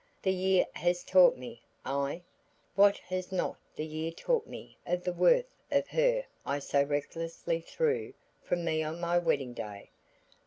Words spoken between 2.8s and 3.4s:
has